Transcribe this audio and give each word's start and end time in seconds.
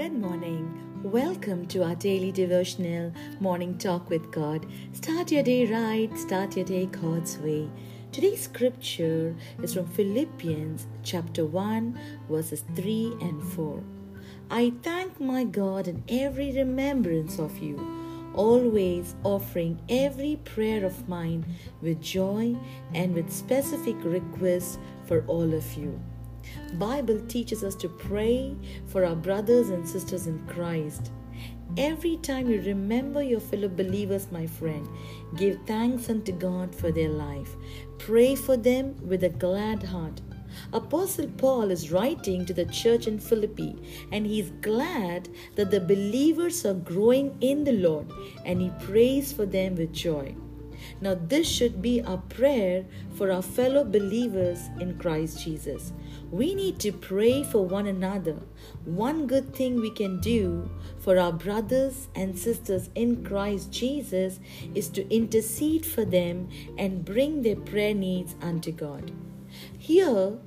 Welcome 0.00 1.66
to 1.66 1.84
our 1.84 1.94
daily 1.94 2.32
devotional 2.32 3.12
morning 3.38 3.76
talk 3.76 4.08
with 4.08 4.32
God. 4.32 4.64
Start 4.94 5.30
your 5.30 5.42
day 5.42 5.70
right, 5.70 6.10
start 6.18 6.56
your 6.56 6.64
day 6.64 6.86
God's 6.86 7.36
way. 7.36 7.68
Today's 8.10 8.44
scripture 8.44 9.36
is 9.62 9.74
from 9.74 9.86
Philippians 9.88 10.86
chapter 11.02 11.44
1, 11.44 12.00
verses 12.30 12.64
3 12.76 13.18
and 13.20 13.42
4. 13.52 13.84
I 14.50 14.72
thank 14.82 15.20
my 15.20 15.44
God 15.44 15.86
in 15.86 16.02
every 16.08 16.50
remembrance 16.56 17.38
of 17.38 17.58
you, 17.58 17.76
always 18.34 19.14
offering 19.22 19.82
every 19.90 20.36
prayer 20.46 20.82
of 20.86 21.10
mine 21.10 21.44
with 21.82 22.00
joy 22.00 22.56
and 22.94 23.14
with 23.14 23.30
specific 23.30 23.96
requests 24.02 24.78
for 25.04 25.26
all 25.26 25.52
of 25.52 25.74
you 25.74 26.00
Bible 26.74 27.20
teaches 27.26 27.64
us 27.64 27.74
to 27.76 27.88
pray 27.88 28.56
for 28.86 29.04
our 29.04 29.16
brothers 29.16 29.70
and 29.70 29.88
sisters 29.88 30.26
in 30.26 30.38
Christ. 30.46 31.10
Every 31.76 32.16
time 32.16 32.50
you 32.50 32.60
remember 32.62 33.22
your 33.22 33.40
fellow 33.40 33.68
believers, 33.68 34.26
my 34.32 34.46
friend, 34.46 34.88
give 35.36 35.58
thanks 35.66 36.10
unto 36.10 36.32
God 36.32 36.74
for 36.74 36.90
their 36.90 37.08
life. 37.08 37.54
Pray 37.98 38.34
for 38.34 38.56
them 38.56 38.96
with 39.06 39.22
a 39.24 39.28
glad 39.28 39.82
heart. 39.82 40.20
Apostle 40.72 41.28
Paul 41.38 41.70
is 41.70 41.92
writing 41.92 42.44
to 42.46 42.52
the 42.52 42.64
church 42.66 43.06
in 43.06 43.20
Philippi 43.20 43.76
and 44.10 44.26
he's 44.26 44.50
glad 44.62 45.28
that 45.54 45.70
the 45.70 45.80
believers 45.80 46.66
are 46.66 46.74
growing 46.74 47.36
in 47.40 47.62
the 47.62 47.72
Lord 47.72 48.06
and 48.44 48.60
he 48.60 48.70
prays 48.80 49.32
for 49.32 49.46
them 49.46 49.76
with 49.76 49.92
joy. 49.92 50.34
Now, 51.00 51.14
this 51.14 51.48
should 51.48 51.80
be 51.80 52.02
our 52.02 52.18
prayer 52.18 52.84
for 53.14 53.30
our 53.30 53.42
fellow 53.42 53.84
believers 53.84 54.68
in 54.80 54.98
Christ 54.98 55.42
Jesus. 55.42 55.92
We 56.30 56.54
need 56.54 56.78
to 56.80 56.92
pray 56.92 57.42
for 57.44 57.64
one 57.64 57.86
another. 57.86 58.36
One 58.84 59.26
good 59.26 59.54
thing 59.54 59.80
we 59.80 59.90
can 59.90 60.20
do 60.20 60.70
for 60.98 61.18
our 61.18 61.32
brothers 61.32 62.08
and 62.14 62.38
sisters 62.38 62.90
in 62.94 63.24
Christ 63.24 63.70
Jesus 63.72 64.40
is 64.74 64.88
to 64.90 65.08
intercede 65.14 65.84
for 65.84 66.04
them 66.04 66.48
and 66.78 67.04
bring 67.04 67.42
their 67.42 67.56
prayer 67.56 67.94
needs 67.94 68.34
unto 68.40 68.72
God. 68.72 69.12
Here, 69.78 70.38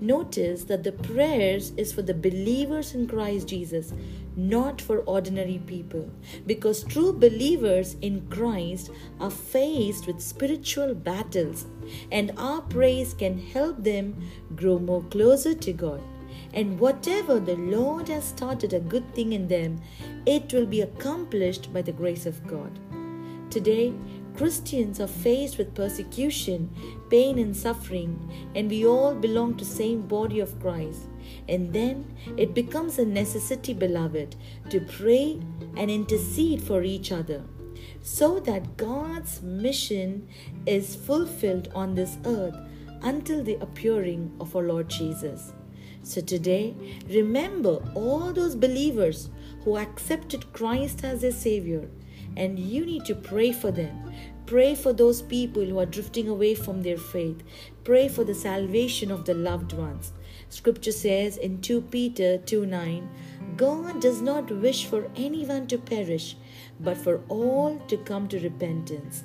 notice 0.00 0.64
that 0.64 0.82
the 0.82 0.92
prayers 0.92 1.72
is 1.76 1.92
for 1.92 2.02
the 2.02 2.14
believers 2.14 2.94
in 2.94 3.06
Christ 3.06 3.48
Jesus, 3.48 3.92
not 4.36 4.80
for 4.80 4.98
ordinary 5.00 5.60
people. 5.66 6.10
Because 6.46 6.84
true 6.84 7.12
believers 7.12 7.96
in 8.00 8.26
Christ 8.28 8.90
are 9.20 9.30
faced 9.30 10.06
with 10.06 10.20
spiritual 10.20 10.94
battles, 10.94 11.66
and 12.10 12.32
our 12.36 12.62
praise 12.62 13.14
can 13.14 13.38
help 13.38 13.82
them 13.82 14.16
grow 14.54 14.78
more 14.78 15.02
closer 15.04 15.54
to 15.54 15.72
God. 15.72 16.02
And 16.52 16.78
whatever 16.78 17.40
the 17.40 17.56
Lord 17.56 18.08
has 18.08 18.24
started 18.24 18.72
a 18.72 18.80
good 18.80 19.12
thing 19.14 19.32
in 19.32 19.48
them, 19.48 19.80
it 20.26 20.52
will 20.52 20.66
be 20.66 20.82
accomplished 20.82 21.72
by 21.72 21.82
the 21.82 21.92
grace 21.92 22.26
of 22.26 22.46
God. 22.46 22.78
Today, 23.50 23.92
Christians 24.36 25.00
are 25.00 25.06
faced 25.06 25.58
with 25.58 25.74
persecution, 25.74 26.70
pain 27.08 27.38
and 27.38 27.56
suffering, 27.56 28.50
and 28.54 28.68
we 28.68 28.84
all 28.84 29.14
belong 29.14 29.56
to 29.56 29.64
same 29.64 30.02
body 30.02 30.40
of 30.40 30.58
Christ. 30.60 31.02
And 31.48 31.72
then 31.72 32.16
it 32.36 32.54
becomes 32.54 32.98
a 32.98 33.04
necessity, 33.04 33.74
beloved, 33.74 34.34
to 34.70 34.80
pray 34.80 35.40
and 35.76 35.90
intercede 35.90 36.62
for 36.62 36.82
each 36.82 37.12
other 37.12 37.44
so 38.02 38.38
that 38.40 38.76
God's 38.76 39.40
mission 39.42 40.28
is 40.66 40.94
fulfilled 40.94 41.68
on 41.74 41.94
this 41.94 42.18
earth 42.26 42.56
until 43.02 43.42
the 43.42 43.54
appearing 43.56 44.34
of 44.40 44.54
our 44.56 44.62
Lord 44.62 44.88
Jesus. 44.88 45.52
So 46.02 46.20
today, 46.20 46.74
remember 47.08 47.82
all 47.94 48.32
those 48.32 48.54
believers 48.54 49.30
who 49.62 49.78
accepted 49.78 50.52
Christ 50.52 51.02
as 51.02 51.22
their 51.22 51.32
Savior 51.32 51.88
and 52.36 52.58
you 52.58 52.84
need 52.84 53.04
to 53.06 53.14
pray 53.14 53.52
for 53.52 53.70
them. 53.70 54.12
Pray 54.46 54.74
for 54.74 54.92
those 54.92 55.22
people 55.22 55.64
who 55.64 55.78
are 55.78 55.86
drifting 55.86 56.28
away 56.28 56.54
from 56.54 56.82
their 56.82 56.98
faith. 56.98 57.42
Pray 57.82 58.08
for 58.08 58.24
the 58.24 58.34
salvation 58.34 59.10
of 59.10 59.24
the 59.24 59.34
loved 59.34 59.72
ones. 59.72 60.12
Scripture 60.50 60.92
says 60.92 61.36
in 61.38 61.60
2 61.60 61.82
Peter 61.82 62.38
2 62.38 62.66
9, 62.66 63.08
God 63.56 64.00
does 64.00 64.20
not 64.20 64.50
wish 64.50 64.84
for 64.84 65.10
anyone 65.16 65.66
to 65.68 65.78
perish, 65.78 66.36
but 66.80 66.96
for 66.96 67.22
all 67.28 67.78
to 67.88 67.96
come 67.96 68.28
to 68.28 68.40
repentance. 68.40 69.24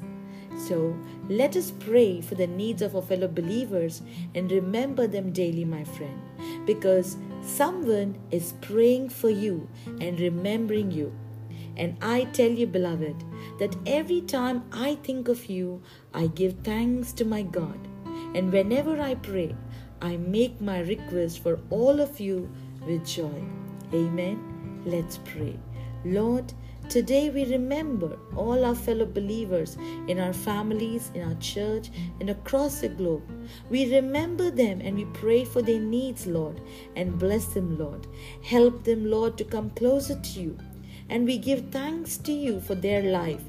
So 0.57 0.95
let 1.29 1.55
us 1.55 1.71
pray 1.71 2.21
for 2.21 2.35
the 2.35 2.47
needs 2.47 2.81
of 2.81 2.95
our 2.95 3.01
fellow 3.01 3.27
believers 3.27 4.01
and 4.35 4.51
remember 4.51 5.07
them 5.07 5.31
daily, 5.31 5.65
my 5.65 5.83
friend, 5.83 6.19
because 6.65 7.17
someone 7.41 8.17
is 8.31 8.53
praying 8.61 9.09
for 9.09 9.29
you 9.29 9.67
and 10.01 10.19
remembering 10.19 10.91
you. 10.91 11.13
And 11.79 11.95
I 12.01 12.25
tell 12.25 12.51
you, 12.51 12.67
beloved, 12.67 13.23
that 13.57 13.75
every 13.85 14.19
time 14.21 14.63
I 14.73 14.95
think 14.95 15.29
of 15.29 15.45
you, 15.45 15.81
I 16.13 16.27
give 16.27 16.55
thanks 16.63 17.13
to 17.13 17.25
my 17.25 17.41
God. 17.41 17.79
And 18.35 18.51
whenever 18.51 18.99
I 19.01 19.15
pray, 19.15 19.55
I 20.01 20.17
make 20.17 20.59
my 20.59 20.81
request 20.81 21.41
for 21.41 21.57
all 21.69 22.01
of 22.01 22.19
you 22.19 22.51
with 22.85 23.07
joy. 23.07 23.43
Amen. 23.93 24.81
Let's 24.85 25.19
pray. 25.19 25.57
Lord, 26.03 26.53
Today 26.89 27.29
we 27.29 27.45
remember 27.45 28.17
all 28.35 28.65
our 28.65 28.73
fellow 28.73 29.05
believers 29.05 29.77
in 30.07 30.19
our 30.19 30.33
families, 30.33 31.11
in 31.13 31.21
our 31.21 31.35
church, 31.35 31.91
and 32.19 32.31
across 32.31 32.81
the 32.81 32.89
globe. 32.89 33.21
We 33.69 33.95
remember 33.95 34.49
them 34.49 34.81
and 34.81 34.97
we 34.97 35.05
pray 35.05 35.45
for 35.45 35.61
their 35.61 35.79
needs, 35.79 36.25
Lord, 36.25 36.61
and 36.95 37.19
bless 37.19 37.45
them, 37.45 37.77
Lord. 37.77 38.07
Help 38.41 38.85
them, 38.85 39.07
Lord, 39.07 39.37
to 39.37 39.43
come 39.43 39.69
closer 39.69 40.19
to 40.19 40.41
you 40.41 40.57
and 41.09 41.25
we 41.25 41.37
give 41.37 41.69
thanks 41.71 42.17
to 42.17 42.31
you 42.31 42.59
for 42.59 42.75
their 42.75 43.01
life. 43.03 43.43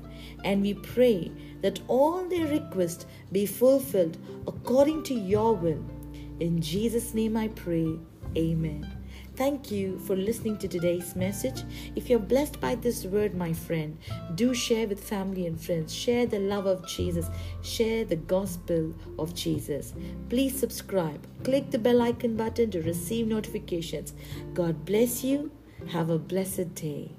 And 0.44 0.62
we 0.62 0.74
pray 0.74 1.30
that 1.62 1.80
all 1.88 2.24
their 2.28 2.46
requests 2.46 3.06
be 3.32 3.46
fulfilled 3.46 4.16
according 4.46 5.02
to 5.04 5.14
your 5.14 5.54
will. 5.54 5.84
In 6.40 6.60
Jesus' 6.60 7.14
name 7.14 7.36
I 7.36 7.48
pray. 7.48 7.98
Amen. 8.36 8.88
Thank 9.36 9.70
you 9.70 9.98
for 10.00 10.16
listening 10.16 10.58
to 10.58 10.68
today's 10.68 11.16
message. 11.16 11.62
If 11.96 12.10
you're 12.10 12.18
blessed 12.18 12.60
by 12.60 12.74
this 12.74 13.04
word, 13.04 13.34
my 13.34 13.54
friend, 13.54 13.96
do 14.34 14.52
share 14.52 14.86
with 14.86 15.02
family 15.02 15.46
and 15.46 15.58
friends. 15.58 15.94
Share 15.94 16.26
the 16.26 16.38
love 16.38 16.66
of 16.66 16.86
Jesus. 16.86 17.26
Share 17.62 18.04
the 18.04 18.16
gospel 18.16 18.94
of 19.18 19.34
Jesus. 19.34 19.94
Please 20.28 20.58
subscribe. 20.58 21.26
Click 21.42 21.70
the 21.70 21.78
bell 21.78 22.02
icon 22.02 22.36
button 22.36 22.70
to 22.72 22.82
receive 22.82 23.28
notifications. 23.28 24.12
God 24.52 24.84
bless 24.84 25.24
you. 25.24 25.50
Have 25.88 26.10
a 26.10 26.18
blessed 26.18 26.74
day. 26.74 27.10